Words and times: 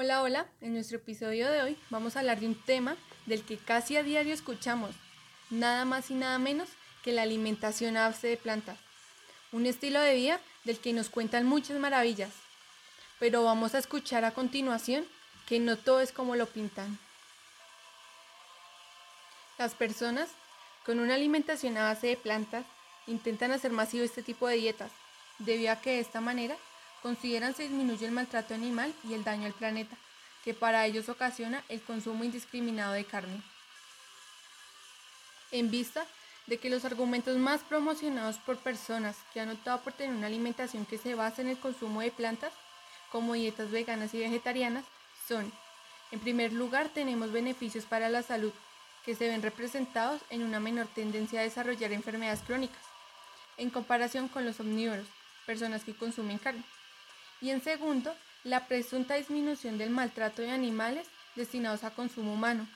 Hola, 0.00 0.22
hola, 0.22 0.46
en 0.60 0.74
nuestro 0.74 0.98
episodio 0.98 1.50
de 1.50 1.60
hoy 1.60 1.76
vamos 1.90 2.14
a 2.14 2.20
hablar 2.20 2.38
de 2.38 2.46
un 2.46 2.54
tema 2.54 2.96
del 3.26 3.42
que 3.42 3.58
casi 3.58 3.96
a 3.96 4.04
diario 4.04 4.32
escuchamos, 4.32 4.94
nada 5.50 5.84
más 5.84 6.12
y 6.12 6.14
nada 6.14 6.38
menos 6.38 6.68
que 7.02 7.10
la 7.10 7.22
alimentación 7.22 7.96
a 7.96 8.06
base 8.06 8.28
de 8.28 8.36
plantas, 8.36 8.78
un 9.50 9.66
estilo 9.66 10.00
de 10.00 10.14
vida 10.14 10.40
del 10.62 10.78
que 10.78 10.92
nos 10.92 11.10
cuentan 11.10 11.46
muchas 11.46 11.80
maravillas, 11.80 12.30
pero 13.18 13.42
vamos 13.42 13.74
a 13.74 13.78
escuchar 13.78 14.24
a 14.24 14.30
continuación 14.30 15.04
que 15.48 15.58
no 15.58 15.76
todo 15.76 16.00
es 16.00 16.12
como 16.12 16.36
lo 16.36 16.46
pintan. 16.46 16.96
Las 19.58 19.74
personas 19.74 20.28
con 20.86 21.00
una 21.00 21.14
alimentación 21.14 21.76
a 21.76 21.82
base 21.82 22.06
de 22.06 22.16
plantas 22.16 22.64
intentan 23.08 23.50
hacer 23.50 23.72
masivo 23.72 24.04
este 24.04 24.22
tipo 24.22 24.46
de 24.46 24.58
dietas, 24.58 24.92
debido 25.40 25.72
a 25.72 25.80
que 25.80 25.90
de 25.90 25.98
esta 25.98 26.20
manera 26.20 26.56
consideran 27.02 27.54
se 27.54 27.64
disminuye 27.64 28.06
el 28.06 28.12
maltrato 28.12 28.54
animal 28.54 28.94
y 29.08 29.14
el 29.14 29.24
daño 29.24 29.46
al 29.46 29.52
planeta, 29.52 29.96
que 30.44 30.54
para 30.54 30.86
ellos 30.86 31.08
ocasiona 31.08 31.62
el 31.68 31.82
consumo 31.82 32.24
indiscriminado 32.24 32.92
de 32.92 33.04
carne. 33.04 33.42
En 35.50 35.70
vista 35.70 36.04
de 36.46 36.58
que 36.58 36.70
los 36.70 36.84
argumentos 36.84 37.36
más 37.36 37.60
promocionados 37.60 38.38
por 38.38 38.56
personas 38.58 39.16
que 39.32 39.40
han 39.40 39.50
optado 39.50 39.80
por 39.80 39.92
tener 39.92 40.14
una 40.14 40.26
alimentación 40.26 40.86
que 40.86 40.98
se 40.98 41.14
basa 41.14 41.42
en 41.42 41.48
el 41.48 41.58
consumo 41.58 42.00
de 42.00 42.10
plantas, 42.10 42.52
como 43.12 43.34
dietas 43.34 43.70
veganas 43.70 44.14
y 44.14 44.18
vegetarianas, 44.18 44.84
son, 45.26 45.52
en 46.10 46.20
primer 46.20 46.52
lugar, 46.52 46.88
tenemos 46.88 47.32
beneficios 47.32 47.84
para 47.84 48.08
la 48.08 48.22
salud, 48.22 48.52
que 49.04 49.14
se 49.14 49.28
ven 49.28 49.42
representados 49.42 50.20
en 50.30 50.42
una 50.42 50.60
menor 50.60 50.86
tendencia 50.88 51.40
a 51.40 51.44
desarrollar 51.44 51.92
enfermedades 51.92 52.40
crónicas, 52.40 52.82
en 53.56 53.70
comparación 53.70 54.28
con 54.28 54.44
los 54.44 54.60
omnívoros, 54.60 55.06
personas 55.46 55.84
que 55.84 55.94
consumen 55.94 56.38
carne 56.38 56.64
y 57.40 57.50
en 57.50 57.62
segundo, 57.62 58.14
la 58.44 58.66
presunta 58.66 59.14
disminución 59.14 59.78
del 59.78 59.90
maltrato 59.90 60.42
de 60.42 60.50
animales 60.50 61.06
destinados 61.34 61.84
a 61.84 61.90
consumo 61.90 62.32
humano. 62.34 62.66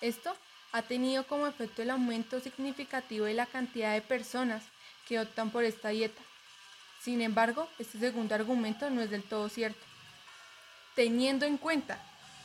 Esto 0.00 0.36
ha 0.72 0.82
tenido 0.82 1.26
como 1.26 1.46
efecto 1.46 1.82
el 1.82 1.90
aumento 1.90 2.40
significativo 2.40 3.26
de 3.26 3.34
la 3.34 3.46
cantidad 3.46 3.92
de 3.94 4.02
personas 4.02 4.62
que 5.08 5.18
optan 5.18 5.50
por 5.50 5.64
esta 5.64 5.88
dieta. 5.88 6.20
Sin 7.02 7.20
embargo, 7.20 7.68
este 7.78 7.98
segundo 7.98 8.34
argumento 8.34 8.90
no 8.90 9.00
es 9.00 9.10
del 9.10 9.22
todo 9.22 9.48
cierto. 9.48 9.80
Teniendo 10.94 11.46
en 11.46 11.56
cuenta 11.56 11.98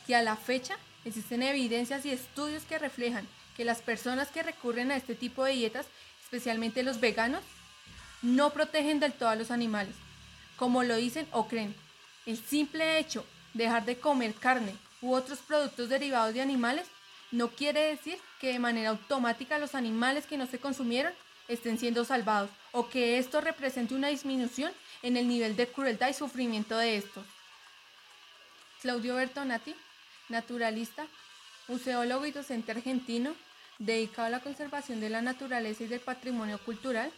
que 0.06 0.16
a 0.16 0.22
la 0.22 0.36
fecha 0.36 0.76
existen 1.04 1.42
evidencias 1.42 2.06
y 2.06 2.10
estudios 2.10 2.64
que 2.64 2.78
reflejan 2.78 3.26
que 3.56 3.64
las 3.64 3.82
personas 3.82 4.28
que 4.28 4.42
recurren 4.42 4.90
a 4.90 4.96
este 4.96 5.14
tipo 5.14 5.44
de 5.44 5.52
dietas, 5.52 5.86
especialmente 6.22 6.82
los 6.82 7.00
veganos, 7.00 7.42
no 8.22 8.50
protegen 8.50 8.98
del 8.98 9.12
todo 9.12 9.28
a 9.28 9.36
los 9.36 9.50
animales, 9.50 9.94
como 10.56 10.82
lo 10.82 10.96
dicen 10.96 11.28
o 11.32 11.46
creen. 11.48 11.74
El 12.24 12.36
simple 12.36 12.98
hecho 12.98 13.24
de 13.54 13.64
dejar 13.64 13.84
de 13.84 13.98
comer 13.98 14.34
carne 14.34 14.74
u 15.00 15.14
otros 15.14 15.38
productos 15.40 15.88
derivados 15.88 16.34
de 16.34 16.40
animales 16.40 16.86
no 17.30 17.48
quiere 17.48 17.80
decir 17.82 18.18
que 18.40 18.52
de 18.52 18.58
manera 18.58 18.90
automática 18.90 19.58
los 19.58 19.74
animales 19.74 20.26
que 20.26 20.38
no 20.38 20.46
se 20.46 20.58
consumieron 20.58 21.12
estén 21.48 21.78
siendo 21.78 22.04
salvados 22.04 22.50
o 22.72 22.88
que 22.88 23.18
esto 23.18 23.40
represente 23.40 23.94
una 23.94 24.08
disminución 24.08 24.72
en 25.02 25.16
el 25.16 25.28
nivel 25.28 25.56
de 25.56 25.68
crueldad 25.68 26.08
y 26.08 26.14
sufrimiento 26.14 26.76
de 26.76 26.96
estos. 26.96 27.24
Claudio 28.80 29.16
Bertonati, 29.16 29.74
naturalista, 30.28 31.06
museólogo 31.68 32.26
y 32.26 32.32
docente 32.32 32.72
argentino, 32.72 33.34
dedicado 33.78 34.26
a 34.26 34.30
la 34.30 34.40
conservación 34.40 35.00
de 35.00 35.10
la 35.10 35.22
naturaleza 35.22 35.84
y 35.84 35.88
del 35.88 36.00
patrimonio 36.00 36.58
cultural, 36.58 37.12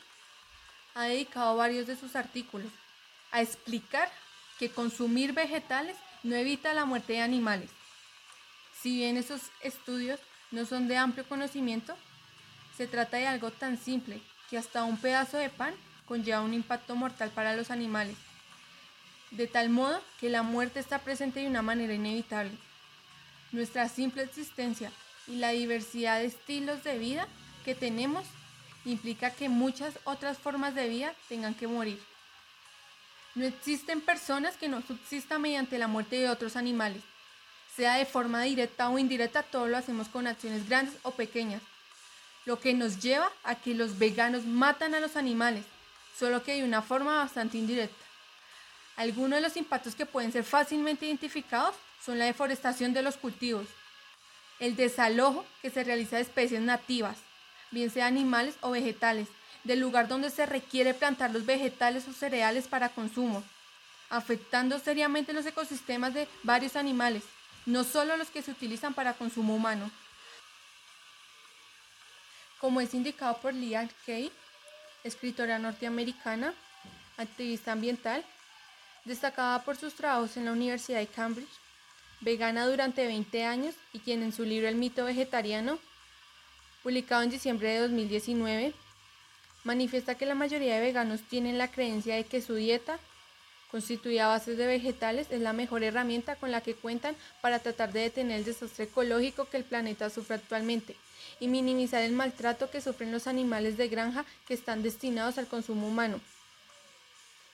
ha 0.94 1.05
dedicado 1.05 1.56
varios 1.56 1.86
de 1.86 1.97
sus 1.97 2.16
artículos 2.16 2.72
a 3.31 3.43
explicar 3.43 4.11
que 4.59 4.71
consumir 4.71 5.33
vegetales 5.33 5.97
no 6.23 6.34
evita 6.34 6.75
la 6.75 6.84
muerte 6.84 7.15
de 7.15 7.21
animales. 7.21 7.71
Si 8.81 8.97
bien 8.97 9.17
esos 9.17 9.43
estudios 9.62 10.21
no 10.50 10.66
son 10.66 10.89
de 10.89 10.97
amplio 10.97 11.27
conocimiento, 11.28 11.97
se 12.77 12.87
trata 12.87 13.17
de 13.17 13.27
algo 13.27 13.50
tan 13.50 13.77
simple 13.78 14.21
que 14.49 14.59
hasta 14.59 14.84
un 14.84 14.97
pedazo 14.97 15.37
de 15.37 15.50
pan 15.50 15.75
conlleva 16.06 16.41
un 16.41 16.55
impacto 16.55 16.97
mortal 16.97 17.31
para 17.31 17.55
los 17.55 17.71
animales, 17.71 18.17
de 19.31 19.47
tal 19.47 19.69
modo 19.69 20.00
que 20.21 20.31
la 20.31 20.43
muerte 20.43 20.81
está 20.81 21.00
presente 21.00 21.41
de 21.41 21.49
una 21.49 21.62
manera 21.62 21.93
inevitable. 21.93 22.56
Nuestra 23.53 23.88
simple 23.88 24.22
existencia 24.22 24.91
y 25.27 25.37
la 25.37 25.50
diversidad 25.50 26.21
de 26.21 26.27
estilos 26.27 26.83
de 26.84 26.99
vida 26.99 27.28
que 27.65 27.75
tenemos 27.75 28.25
implica 28.84 29.31
que 29.31 29.49
muchas 29.49 29.99
otras 30.05 30.38
formas 30.38 30.75
de 30.75 30.88
vida 30.88 31.15
tengan 31.28 31.55
que 31.55 31.67
morir. 31.67 32.00
No 33.38 33.44
existen 33.44 34.00
personas 34.00 34.56
que 34.56 34.66
no 34.66 34.82
subsistan 34.82 35.41
mediante 35.41 35.78
la 35.78 35.87
muerte 35.87 36.16
de 36.16 36.28
otros 36.28 36.56
animales. 36.56 37.04
Sea 37.76 37.94
de 37.94 38.04
forma 38.04 38.43
directa 38.43 38.88
o 38.88 38.99
indirecta, 38.99 39.44
todo 39.44 39.69
lo 39.69 39.76
hacemos 39.76 40.09
con 40.09 40.26
acciones 40.26 40.69
grandes 40.69 40.97
o 41.04 41.12
pequeñas. 41.12 41.62
Lo 42.47 42.59
que 42.59 42.75
nos 42.75 43.00
lleva 43.00 43.31
a 43.44 43.54
que 43.54 43.76
los 43.76 43.97
veganos 43.97 44.44
matan 44.44 44.93
a 44.97 44.99
los 44.99 45.15
animales, 45.15 45.65
solo 46.19 46.43
que 46.43 46.54
de 46.54 46.65
una 46.65 46.82
forma 46.82 47.19
bastante 47.19 47.59
indirecta. 47.59 48.04
Algunos 48.97 49.37
de 49.37 49.43
los 49.43 49.56
impactos 49.56 49.94
que 49.94 50.05
pueden 50.05 50.32
ser 50.32 50.43
fácilmente 50.43 51.06
identificados 51.06 51.76
son 52.05 52.19
la 52.19 52.25
deforestación 52.25 52.93
de 52.93 53.03
los 53.03 53.16
cultivos, 53.16 53.69
el 54.59 54.75
desalojo 54.75 55.47
que 55.62 55.70
se 55.70 55.84
realiza 55.84 56.16
de 56.16 56.22
especies 56.22 56.60
nativas, 56.60 57.16
bien 57.70 57.88
sea 57.91 58.06
animales 58.06 58.56
o 58.62 58.72
vegetales, 58.72 59.28
del 59.64 59.80
lugar 59.80 60.08
donde 60.08 60.30
se 60.30 60.46
requiere 60.46 60.94
plantar 60.94 61.30
los 61.30 61.44
vegetales 61.44 62.06
o 62.08 62.12
cereales 62.12 62.69
para 62.69 62.88
consumo, 62.88 63.42
afectando 64.10 64.78
seriamente 64.78 65.32
los 65.32 65.46
ecosistemas 65.46 66.14
de 66.14 66.28
varios 66.42 66.76
animales, 66.76 67.22
no 67.66 67.84
solo 67.84 68.16
los 68.16 68.28
que 68.30 68.42
se 68.42 68.50
utilizan 68.50 68.94
para 68.94 69.14
consumo 69.14 69.54
humano. 69.54 69.91
Como 72.60 72.80
es 72.80 72.94
indicado 72.94 73.38
por 73.38 73.54
Leah 73.54 73.88
Kay, 74.06 74.32
escritora 75.04 75.58
norteamericana, 75.58 76.54
activista 77.16 77.72
ambiental, 77.72 78.25
destacada 79.04 79.62
por 79.64 79.76
sus 79.76 79.94
trabajos 79.94 80.36
en 80.36 80.46
la 80.46 80.52
Universidad 80.52 80.98
de 80.98 81.06
Cambridge, 81.06 81.48
vegana 82.20 82.66
durante 82.66 83.06
20 83.06 83.44
años 83.44 83.75
y 83.92 84.00
quien 84.00 84.22
en 84.22 84.32
su 84.32 84.44
libro 84.44 84.69
El 84.69 84.76
mito 84.76 85.04
vegetariano, 85.04 85.78
publicado 86.82 87.22
en 87.22 87.30
diciembre 87.30 87.69
de 87.69 87.80
2019, 87.80 88.75
manifiesta 89.69 90.15
que 90.15 90.25
la 90.25 90.34
mayoría 90.34 90.77
de 90.77 90.81
veganos 90.81 91.21
tienen 91.21 91.59
la 91.59 91.69
creencia 91.69 92.17
de 92.17 92.25
que 92.25 92.41
su 92.41 92.55
dieta, 92.55 92.99
constituida 93.71 94.25
a 94.25 94.29
bases 94.29 94.56
de 94.56 94.67
vegetales, 94.67 95.27
es 95.31 95.43
la 95.43 95.53
mejor 95.53 95.83
herramienta 95.83 96.37
con 96.37 96.51
la 96.51 96.62
que 96.62 96.75
cuentan 96.75 97.15
para 97.43 97.59
tratar 97.59 97.93
de 97.93 98.01
detener 98.01 98.39
el 98.39 98.47
desastre 98.47 98.84
ecológico 98.84 99.45
que 99.45 99.59
el 99.59 99.65
planeta 99.65 100.09
sufre 100.09 100.37
actualmente 100.37 100.97
y 101.39 101.49
minimizar 101.49 102.03
el 102.03 102.12
maltrato 102.12 102.71
que 102.71 102.81
sufren 102.81 103.12
los 103.12 103.27
animales 103.27 103.77
de 103.77 103.89
granja 103.89 104.25
que 104.47 104.55
están 104.55 104.83
destinados 104.83 105.37
al 105.37 105.47
consumo 105.47 105.87
humano. 105.87 106.19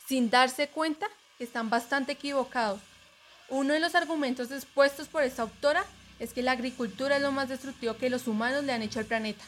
Sin 0.07 0.31
darse 0.31 0.69
cuenta 0.69 1.09
están 1.41 1.69
bastante 1.69 2.13
equivocados. 2.13 2.81
Uno 3.49 3.75
de 3.75 3.81
los 3.81 3.97
argumentos 3.97 4.53
expuestos 4.53 5.09
por 5.09 5.25
esta 5.25 5.43
autora 5.43 5.85
es 6.21 6.33
que 6.33 6.43
la 6.43 6.53
agricultura 6.53 7.17
es 7.17 7.23
lo 7.23 7.33
más 7.33 7.49
destructivo 7.49 7.97
que 7.97 8.09
los 8.09 8.29
humanos 8.29 8.63
le 8.63 8.73
han 8.73 8.83
hecho 8.83 9.01
al 9.01 9.07
planeta. 9.07 9.45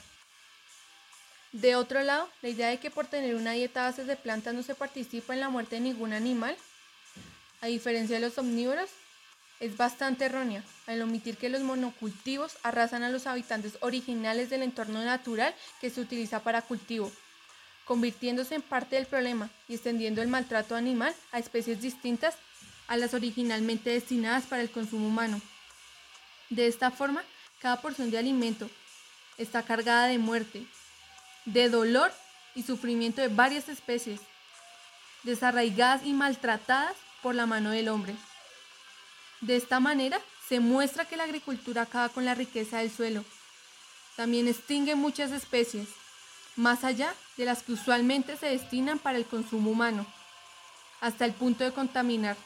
De 1.56 1.74
otro 1.74 2.02
lado, 2.02 2.28
la 2.42 2.50
idea 2.50 2.68
de 2.68 2.78
que 2.78 2.90
por 2.90 3.06
tener 3.06 3.34
una 3.34 3.52
dieta 3.52 3.80
a 3.80 3.90
base 3.90 4.04
de 4.04 4.16
plantas 4.16 4.52
no 4.52 4.62
se 4.62 4.74
participa 4.74 5.32
en 5.32 5.40
la 5.40 5.48
muerte 5.48 5.76
de 5.76 5.80
ningún 5.80 6.12
animal, 6.12 6.54
a 7.62 7.66
diferencia 7.66 8.16
de 8.16 8.26
los 8.26 8.36
omnívoros, 8.36 8.90
es 9.60 9.74
bastante 9.74 10.26
errónea 10.26 10.62
al 10.86 11.00
omitir 11.00 11.38
que 11.38 11.48
los 11.48 11.62
monocultivos 11.62 12.58
arrasan 12.62 13.04
a 13.04 13.08
los 13.08 13.26
habitantes 13.26 13.78
originales 13.80 14.50
del 14.50 14.64
entorno 14.64 15.02
natural 15.02 15.54
que 15.80 15.88
se 15.88 16.02
utiliza 16.02 16.42
para 16.42 16.60
cultivo, 16.60 17.10
convirtiéndose 17.86 18.56
en 18.56 18.60
parte 18.60 18.96
del 18.96 19.06
problema 19.06 19.48
y 19.66 19.76
extendiendo 19.76 20.20
el 20.20 20.28
maltrato 20.28 20.76
animal 20.76 21.14
a 21.32 21.38
especies 21.38 21.80
distintas 21.80 22.34
a 22.86 22.98
las 22.98 23.14
originalmente 23.14 23.88
destinadas 23.88 24.44
para 24.44 24.60
el 24.60 24.70
consumo 24.70 25.08
humano. 25.08 25.40
De 26.50 26.66
esta 26.66 26.90
forma, 26.90 27.24
cada 27.62 27.80
porción 27.80 28.10
de 28.10 28.18
alimento 28.18 28.68
está 29.38 29.62
cargada 29.62 30.06
de 30.06 30.18
muerte, 30.18 30.66
de 31.46 31.70
dolor 31.70 32.12
y 32.54 32.62
sufrimiento 32.62 33.22
de 33.22 33.28
varias 33.28 33.68
especies, 33.68 34.20
desarraigadas 35.22 36.04
y 36.04 36.12
maltratadas 36.12 36.94
por 37.22 37.34
la 37.34 37.46
mano 37.46 37.70
del 37.70 37.88
hombre. 37.88 38.14
De 39.40 39.56
esta 39.56 39.80
manera 39.80 40.20
se 40.48 40.60
muestra 40.60 41.04
que 41.06 41.16
la 41.16 41.24
agricultura 41.24 41.82
acaba 41.82 42.08
con 42.08 42.24
la 42.24 42.34
riqueza 42.34 42.78
del 42.78 42.90
suelo. 42.90 43.24
También 44.16 44.48
extingue 44.48 44.94
muchas 44.94 45.30
especies, 45.30 45.88
más 46.56 46.84
allá 46.84 47.14
de 47.36 47.44
las 47.44 47.62
que 47.62 47.72
usualmente 47.72 48.36
se 48.36 48.46
destinan 48.46 48.98
para 48.98 49.18
el 49.18 49.26
consumo 49.26 49.70
humano, 49.70 50.06
hasta 51.00 51.24
el 51.24 51.32
punto 51.32 51.64
de 51.64 51.72
contaminar. 51.72 52.36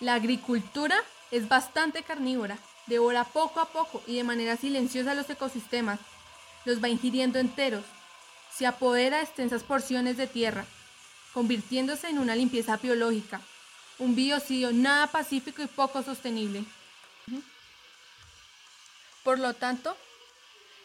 La 0.00 0.14
agricultura 0.14 0.96
es 1.30 1.48
bastante 1.48 2.02
carnívora, 2.02 2.58
devora 2.86 3.24
poco 3.24 3.60
a 3.60 3.68
poco 3.68 4.02
y 4.06 4.16
de 4.16 4.24
manera 4.24 4.56
silenciosa 4.56 5.14
los 5.14 5.28
ecosistemas, 5.28 6.00
los 6.64 6.82
va 6.82 6.88
ingiriendo 6.88 7.38
enteros, 7.38 7.84
se 8.54 8.66
apodera 8.66 9.18
de 9.18 9.24
extensas 9.24 9.62
porciones 9.62 10.16
de 10.16 10.26
tierra, 10.26 10.66
convirtiéndose 11.32 12.08
en 12.08 12.18
una 12.18 12.34
limpieza 12.34 12.76
biológica, 12.76 13.40
un 13.98 14.14
biocidio 14.14 14.72
nada 14.72 15.06
pacífico 15.06 15.62
y 15.62 15.66
poco 15.66 16.02
sostenible. 16.02 16.64
Por 19.22 19.38
lo 19.38 19.54
tanto, 19.54 19.96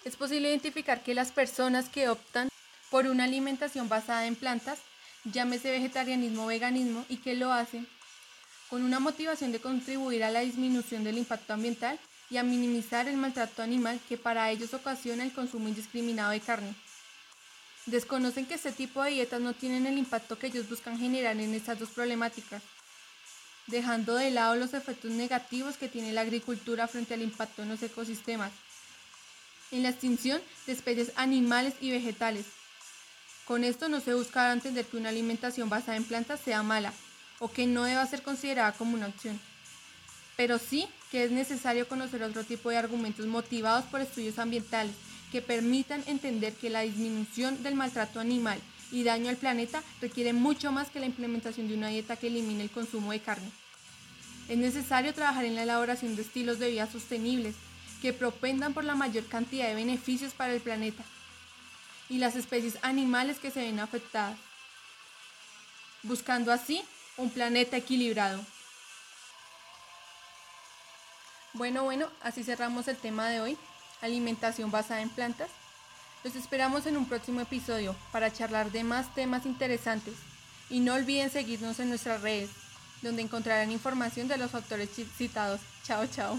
es 0.04 0.16
posible 0.16 0.50
identificar 0.50 1.02
que 1.04 1.16
las 1.16 1.32
personas 1.32 1.90
que 1.90 2.10
optan 2.10 2.50
por 2.92 3.08
una 3.08 3.24
alimentación 3.24 3.90
basada 3.90 4.28
en 4.28 4.36
plantas, 4.36 4.80
llámese 5.24 5.72
vegetarianismo 5.72 6.44
o 6.44 6.48
veganismo, 6.48 7.06
y 7.10 7.18
que 7.18 7.34
lo 7.34 7.52
hacen 7.52 7.88
con 8.70 8.84
una 8.84 9.00
motivación 9.00 9.52
de 9.52 9.60
contribuir 9.60 10.24
a 10.24 10.32
la 10.32 10.42
disminución 10.42 11.04
del 11.04 11.18
impacto 11.18 11.54
ambiental 11.54 12.00
y 12.30 12.38
a 12.38 12.44
minimizar 12.44 13.08
el 13.08 13.18
maltrato 13.18 13.62
animal 13.62 14.00
que 14.10 14.18
para 14.18 14.50
ellos 14.50 14.74
ocasiona 14.74 15.24
el 15.24 15.34
consumo 15.34 15.68
indiscriminado 15.68 16.32
de 16.32 16.40
carne. 16.40 16.76
Desconocen 17.86 18.48
que 18.48 18.56
este 18.56 18.72
tipo 18.72 19.04
de 19.04 19.12
dietas 19.12 19.42
no 19.42 19.54
tienen 19.54 19.86
el 19.86 19.98
impacto 19.98 20.40
que 20.40 20.48
ellos 20.48 20.68
buscan 20.68 20.98
generar 20.98 21.38
en 21.38 21.54
estas 21.54 21.78
dos 21.78 21.90
problemáticas, 21.90 22.64
dejando 23.68 24.16
de 24.16 24.32
lado 24.32 24.56
los 24.56 24.74
efectos 24.74 25.12
negativos 25.12 25.78
que 25.78 25.88
tiene 25.88 26.12
la 26.12 26.22
agricultura 26.22 26.88
frente 26.88 27.14
al 27.14 27.22
impacto 27.22 27.62
en 27.62 27.70
los 27.70 27.84
ecosistemas, 27.84 28.52
en 29.72 29.84
la 29.84 29.90
extinción 29.90 30.42
de 30.66 30.74
especies 30.74 31.12
animales 31.16 31.76
y 31.80 31.92
vegetales. 31.92 32.48
Con 33.46 33.64
esto 33.64 33.88
no 33.88 34.00
se 34.00 34.16
busca 34.16 34.52
entender 34.52 34.86
que 34.86 34.98
una 34.98 35.10
alimentación 35.10 35.70
basada 35.70 35.98
en 35.98 36.06
plantas 36.06 36.40
sea 36.40 36.64
mala 36.64 36.92
o 37.38 37.52
que 37.52 37.68
no 37.68 37.84
deba 37.84 38.06
ser 38.08 38.24
considerada 38.24 38.72
como 38.72 38.96
una 38.96 39.08
opción, 39.08 39.40
pero 40.36 40.58
sí 40.58 40.88
que 41.16 41.24
es 41.24 41.32
necesario 41.32 41.88
conocer 41.88 42.22
otro 42.24 42.44
tipo 42.44 42.70
de 42.70 42.76
argumentos 42.76 43.26
motivados 43.26 43.86
por 43.86 44.02
estudios 44.02 44.38
ambientales 44.38 44.94
que 45.32 45.42
permitan 45.42 46.04
entender 46.08 46.52
que 46.52 46.70
la 46.70 46.82
disminución 46.82 47.64
del 47.64 47.74
maltrato 47.74 48.20
animal 48.20 48.60
y 48.92 49.04
daño 49.04 49.30
al 49.30 49.38
planeta 49.38 49.82
requiere 50.02 50.34
mucho 50.34 50.74
más 50.74 50.90
que 50.90 51.00
la 51.00 51.06
implementación 51.06 51.70
de 51.70 51.76
una 51.76 51.88
dieta 51.88 52.18
que 52.18 52.28
elimine 52.28 52.64
el 52.64 52.70
consumo 52.70 53.14
de 53.14 53.22
carne. 53.22 53.50
Es 54.50 54.58
necesario 54.58 55.14
trabajar 55.14 55.46
en 55.46 55.56
la 55.56 55.64
elaboración 55.64 56.18
de 56.18 56.24
estilos 56.24 56.60
de 56.60 56.72
vida 56.72 56.86
sostenibles 56.86 57.56
que 58.02 58.12
propendan 58.12 58.74
por 58.74 58.84
la 58.84 58.96
mayor 58.96 59.24
cantidad 59.28 59.70
de 59.70 59.76
beneficios 59.76 60.34
para 60.34 60.54
el 60.54 60.60
planeta 60.60 61.06
y 62.10 62.18
las 62.18 62.36
especies 62.36 62.78
animales 62.82 63.40
que 63.40 63.52
se 63.52 63.62
ven 63.62 63.80
afectadas, 63.80 64.38
buscando 66.04 66.52
así 66.52 66.82
un 67.16 67.30
planeta 67.30 67.78
equilibrado. 67.78 68.46
Bueno, 71.56 71.86
bueno, 71.86 72.10
así 72.22 72.44
cerramos 72.44 72.90
el 72.90 72.98
tema 72.98 73.30
de 73.30 73.40
hoy 73.40 73.58
alimentación 74.02 74.72
basada 74.72 75.02
en 75.02 75.10
plantas. 75.10 75.50
Los 76.26 76.36
esperamos 76.36 76.86
en 76.86 76.98
un 76.98 77.08
próximo 77.08 77.40
episodio 77.40 77.96
para 78.12 78.32
charlar 78.32 78.72
de 78.72 78.84
más 78.84 79.14
temas 79.16 79.46
interesantes 79.46 80.16
y 80.70 80.82
no 80.82 80.96
olviden 80.96 81.30
seguirnos 81.30 81.80
en 81.80 81.88
nuestras 81.88 82.22
redes, 82.22 82.50
donde 83.02 83.22
encontrarán 83.22 83.72
información 83.72 84.28
de 84.28 84.38
los 84.38 84.54
autores 84.54 84.90
citados. 85.18 85.62
Chao, 85.84 86.06
chao. 86.08 86.38